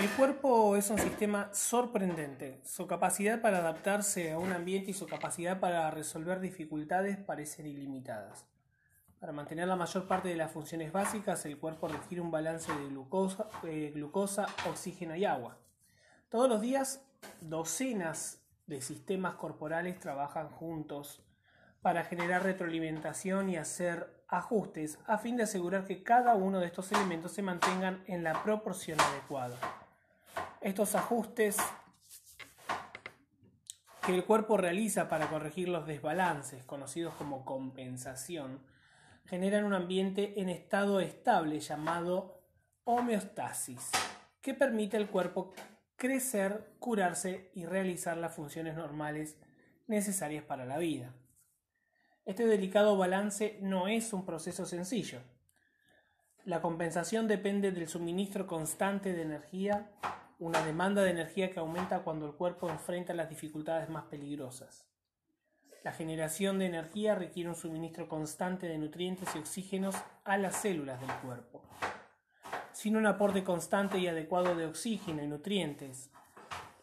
El 0.00 0.08
cuerpo 0.16 0.76
es 0.76 0.88
un 0.90 0.98
sistema 0.98 1.52
sorprendente. 1.52 2.60
Su 2.64 2.86
capacidad 2.86 3.40
para 3.40 3.58
adaptarse 3.58 4.32
a 4.32 4.38
un 4.38 4.52
ambiente 4.52 4.92
y 4.92 4.94
su 4.94 5.06
capacidad 5.06 5.60
para 5.60 5.90
resolver 5.90 6.40
dificultades 6.40 7.18
parecen 7.18 7.66
ilimitadas. 7.66 8.46
Para 9.18 9.32
mantener 9.32 9.68
la 9.68 9.76
mayor 9.76 10.08
parte 10.08 10.30
de 10.30 10.36
las 10.36 10.50
funciones 10.50 10.92
básicas, 10.92 11.44
el 11.44 11.58
cuerpo 11.58 11.88
requiere 11.88 12.22
un 12.22 12.30
balance 12.30 12.72
de 12.72 12.88
glucosa, 12.88 13.48
eh, 13.64 13.92
oxígeno 14.66 15.14
y 15.14 15.26
agua. 15.26 15.58
Todos 16.30 16.48
los 16.48 16.62
días, 16.62 17.02
docenas 17.42 18.40
de 18.66 18.80
sistemas 18.80 19.34
corporales 19.34 19.98
trabajan 19.98 20.48
juntos 20.48 21.22
para 21.82 22.04
generar 22.04 22.42
retroalimentación 22.42 23.48
y 23.50 23.56
hacer 23.56 24.24
ajustes 24.28 24.98
a 25.06 25.18
fin 25.18 25.36
de 25.36 25.44
asegurar 25.44 25.86
que 25.86 26.02
cada 26.02 26.34
uno 26.34 26.60
de 26.60 26.66
estos 26.66 26.92
elementos 26.92 27.32
se 27.32 27.42
mantengan 27.42 28.04
en 28.06 28.22
la 28.22 28.42
proporción 28.42 29.00
adecuada. 29.00 29.56
Estos 30.60 30.94
ajustes 30.94 31.56
que 34.06 34.14
el 34.14 34.24
cuerpo 34.24 34.56
realiza 34.56 35.08
para 35.08 35.28
corregir 35.28 35.68
los 35.68 35.86
desbalances, 35.86 36.64
conocidos 36.64 37.14
como 37.14 37.44
compensación, 37.44 38.60
generan 39.24 39.64
un 39.64 39.74
ambiente 39.74 40.40
en 40.40 40.48
estado 40.48 41.00
estable 41.00 41.60
llamado 41.60 42.42
homeostasis, 42.84 43.90
que 44.40 44.54
permite 44.54 44.96
al 44.96 45.08
cuerpo 45.08 45.52
crecer, 45.96 46.74
curarse 46.78 47.50
y 47.54 47.66
realizar 47.66 48.16
las 48.16 48.34
funciones 48.34 48.74
normales 48.74 49.38
necesarias 49.86 50.44
para 50.44 50.64
la 50.64 50.78
vida. 50.78 51.14
Este 52.24 52.46
delicado 52.46 52.96
balance 52.96 53.58
no 53.62 53.88
es 53.88 54.12
un 54.12 54.24
proceso 54.24 54.66
sencillo. 54.66 55.20
La 56.44 56.60
compensación 56.60 57.28
depende 57.28 57.72
del 57.72 57.88
suministro 57.88 58.46
constante 58.46 59.12
de 59.12 59.22
energía, 59.22 59.90
una 60.38 60.64
demanda 60.64 61.02
de 61.02 61.10
energía 61.10 61.50
que 61.50 61.60
aumenta 61.60 62.00
cuando 62.00 62.26
el 62.26 62.34
cuerpo 62.34 62.70
enfrenta 62.70 63.14
las 63.14 63.28
dificultades 63.28 63.88
más 63.88 64.04
peligrosas. 64.04 64.86
La 65.82 65.92
generación 65.92 66.58
de 66.58 66.66
energía 66.66 67.14
requiere 67.14 67.48
un 67.48 67.56
suministro 67.56 68.06
constante 68.06 68.66
de 68.68 68.78
nutrientes 68.78 69.34
y 69.34 69.38
oxígenos 69.38 69.96
a 70.24 70.36
las 70.36 70.56
células 70.56 71.00
del 71.00 71.12
cuerpo. 71.22 71.62
Sin 72.72 72.96
un 72.96 73.06
aporte 73.06 73.44
constante 73.44 73.98
y 73.98 74.06
adecuado 74.06 74.54
de 74.54 74.66
oxígeno 74.66 75.22
y 75.22 75.26
nutrientes, 75.26 76.10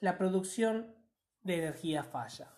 la 0.00 0.16
producción 0.16 0.94
de 1.42 1.58
energía 1.58 2.04
falla. 2.04 2.50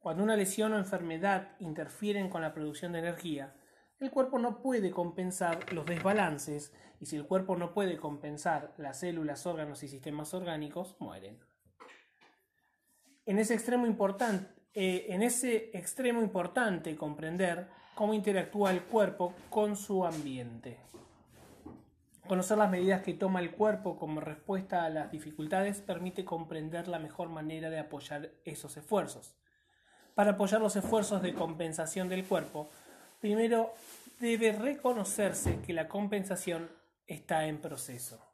Cuando 0.00 0.22
una 0.22 0.36
lesión 0.36 0.72
o 0.72 0.78
enfermedad 0.78 1.56
interfieren 1.58 2.28
con 2.28 2.42
la 2.42 2.54
producción 2.54 2.92
de 2.92 3.00
energía, 3.00 3.54
el 3.98 4.10
cuerpo 4.10 4.38
no 4.38 4.62
puede 4.62 4.90
compensar 4.92 5.72
los 5.72 5.84
desbalances 5.86 6.72
y 7.00 7.06
si 7.06 7.16
el 7.16 7.26
cuerpo 7.26 7.56
no 7.56 7.74
puede 7.74 7.96
compensar 7.96 8.74
las 8.78 9.00
células, 9.00 9.44
órganos 9.46 9.82
y 9.82 9.88
sistemas 9.88 10.34
orgánicos, 10.34 10.96
mueren. 11.00 11.40
En 13.26 13.38
ese 13.38 13.54
extremo 13.54 13.86
importante, 13.86 14.48
eh, 14.72 15.06
en 15.08 15.22
ese 15.22 15.76
extremo 15.76 16.22
importante 16.22 16.96
comprender 16.96 17.68
cómo 17.94 18.14
interactúa 18.14 18.70
el 18.70 18.84
cuerpo 18.84 19.34
con 19.50 19.76
su 19.76 20.04
ambiente. 20.06 20.78
Conocer 22.28 22.58
las 22.58 22.70
medidas 22.70 23.02
que 23.02 23.14
toma 23.14 23.40
el 23.40 23.50
cuerpo 23.50 23.96
como 23.96 24.20
respuesta 24.20 24.84
a 24.84 24.90
las 24.90 25.10
dificultades 25.10 25.80
permite 25.80 26.24
comprender 26.24 26.86
la 26.86 26.98
mejor 26.98 27.30
manera 27.30 27.70
de 27.70 27.80
apoyar 27.80 28.30
esos 28.44 28.76
esfuerzos. 28.76 29.34
Para 30.18 30.32
apoyar 30.32 30.60
los 30.60 30.74
esfuerzos 30.74 31.22
de 31.22 31.32
compensación 31.32 32.08
del 32.08 32.24
cuerpo, 32.24 32.68
primero 33.20 33.72
debe 34.18 34.50
reconocerse 34.50 35.60
que 35.64 35.72
la 35.72 35.86
compensación 35.86 36.68
está 37.06 37.46
en 37.46 37.58
proceso. 37.58 38.27